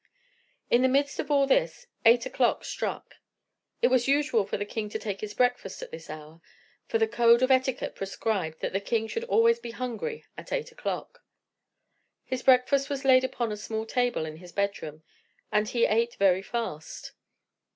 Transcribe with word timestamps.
In 0.71 0.81
the 0.81 0.87
midst 0.87 1.19
of 1.19 1.29
all 1.29 1.45
this, 1.45 1.85
eight 2.07 2.25
o'clock 2.25 2.65
struck. 2.65 3.17
It 3.83 3.89
was 3.89 4.07
usual 4.07 4.47
for 4.47 4.57
the 4.57 4.65
king 4.65 4.89
to 4.89 4.97
take 4.97 5.21
his 5.21 5.35
breakfast 5.35 5.83
at 5.83 5.91
this 5.91 6.09
hour, 6.09 6.41
for 6.87 6.97
the 6.97 7.07
code 7.07 7.43
of 7.43 7.51
etiquette 7.51 7.93
prescribed 7.93 8.61
that 8.61 8.73
the 8.73 8.79
king 8.81 9.05
should 9.07 9.25
always 9.25 9.59
be 9.59 9.69
hungry 9.69 10.25
at 10.35 10.51
eight 10.51 10.71
o'clock. 10.71 11.23
His 12.23 12.41
breakfast 12.41 12.89
was 12.89 13.05
laid 13.05 13.23
upon 13.23 13.51
a 13.51 13.55
small 13.55 13.85
table 13.85 14.25
in 14.25 14.37
his 14.37 14.51
bedroom, 14.51 15.03
and 15.51 15.67
he 15.69 15.85
ate 15.85 16.15
very 16.15 16.41
fast. 16.41 17.11